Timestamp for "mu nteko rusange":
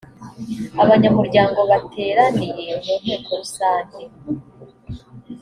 2.83-4.01